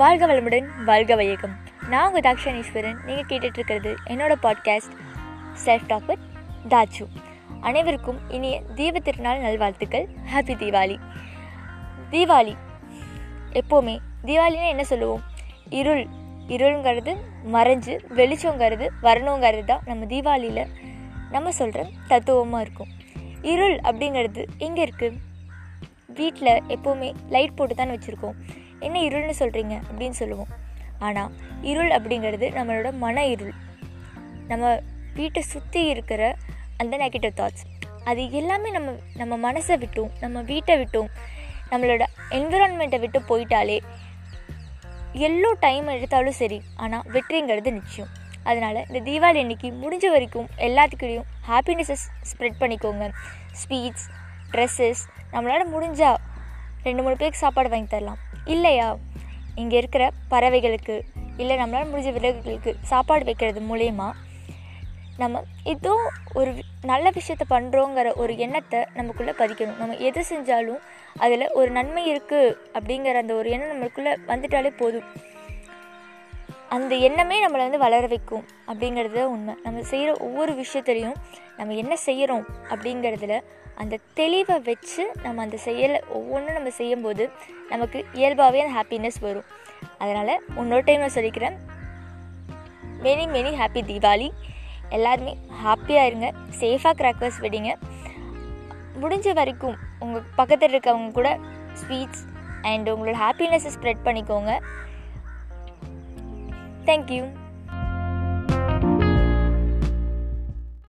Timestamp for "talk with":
5.86-6.18